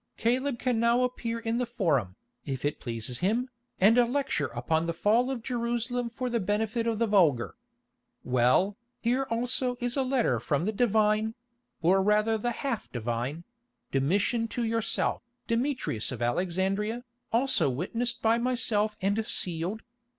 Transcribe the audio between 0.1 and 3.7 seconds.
Caleb can now appear in the Forum, if it pleases him,